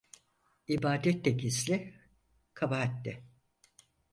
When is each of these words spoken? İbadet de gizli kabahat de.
İbadet 0.67 1.25
de 1.25 1.29
gizli 1.29 1.93
kabahat 2.53 3.05
de. 3.05 3.23